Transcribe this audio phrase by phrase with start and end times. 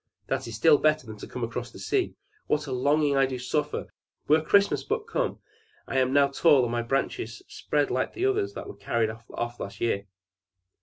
[0.25, 2.15] "That is still better than to cross the sea!
[2.47, 3.85] What a longing do I suffer!
[4.27, 5.37] Were Christmas but come!
[5.85, 9.59] I am now tall, and my branches spread like the others that were carried off
[9.59, 10.07] last year!